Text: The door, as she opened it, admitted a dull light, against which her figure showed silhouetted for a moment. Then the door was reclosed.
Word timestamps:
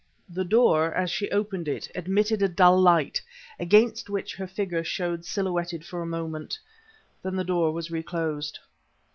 The 0.29 0.43
door, 0.45 0.91
as 0.95 1.11
she 1.11 1.29
opened 1.29 1.67
it, 1.67 1.91
admitted 1.93 2.41
a 2.41 2.47
dull 2.49 2.81
light, 2.81 3.21
against 3.59 4.09
which 4.09 4.33
her 4.33 4.47
figure 4.47 4.83
showed 4.83 5.25
silhouetted 5.25 5.85
for 5.85 6.01
a 6.01 6.07
moment. 6.07 6.57
Then 7.21 7.35
the 7.35 7.43
door 7.43 7.71
was 7.71 7.91
reclosed. 7.91 8.57